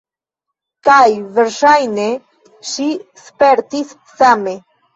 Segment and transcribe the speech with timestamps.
[0.89, 1.03] Kaj
[1.41, 2.07] verŝajne
[2.73, 2.89] ŝi
[3.27, 4.59] spertis same.